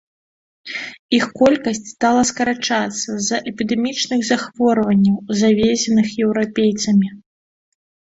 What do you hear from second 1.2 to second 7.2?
колькасць стала скарачалася з-за эпідэмічных захворванняў, завезеных еўрапейцамі.